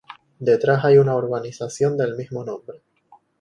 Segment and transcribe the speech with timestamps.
[0.39, 2.81] Detrás hay una urbanización del mismo nombre.